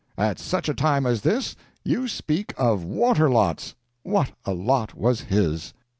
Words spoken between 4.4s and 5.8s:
a lot was his!